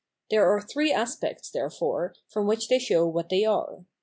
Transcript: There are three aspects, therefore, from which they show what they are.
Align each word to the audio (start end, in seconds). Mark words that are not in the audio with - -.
There 0.31 0.47
are 0.51 0.59
three 0.59 0.91
aspects, 0.91 1.51
therefore, 1.51 2.15
from 2.27 2.47
which 2.47 2.69
they 2.69 2.79
show 2.79 3.05
what 3.05 3.29
they 3.29 3.45
are. 3.45 3.85